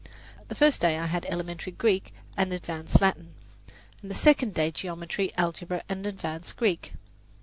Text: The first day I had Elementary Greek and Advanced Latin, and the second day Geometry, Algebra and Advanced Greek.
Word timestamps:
The 0.47 0.55
first 0.55 0.81
day 0.81 0.97
I 0.97 1.05
had 1.05 1.27
Elementary 1.27 1.73
Greek 1.73 2.11
and 2.35 2.51
Advanced 2.51 2.99
Latin, 3.01 3.35
and 4.01 4.09
the 4.09 4.15
second 4.15 4.55
day 4.55 4.71
Geometry, 4.71 5.31
Algebra 5.37 5.83
and 5.87 6.07
Advanced 6.07 6.55
Greek. 6.57 6.93